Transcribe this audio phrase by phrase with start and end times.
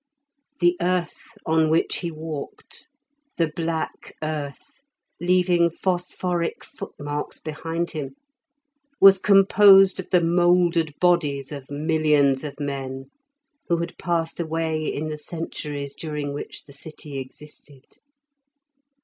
[0.61, 2.87] The earth on which he walked,
[3.37, 4.81] the black earth,
[5.19, 8.15] leaving phosphoric footmarks behind him,
[8.99, 13.11] was composed of the mouldered bodies of millions of men
[13.67, 17.99] who had passed away in the centuries during which the city existed.